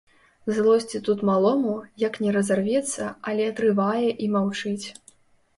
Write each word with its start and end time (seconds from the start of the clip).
Злосці 0.55 1.01
тут 1.07 1.19
малому, 1.29 1.75
як 2.07 2.17
не 2.27 2.33
разарвецца, 2.37 3.13
але 3.33 3.45
трывае 3.61 4.09
і 4.23 4.31
маўчыць. 4.39 4.85